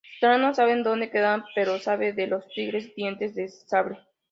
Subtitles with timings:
[0.17, 3.99] Scrat no sabe en donde quedan pero sabe de los tigres dientes de sable.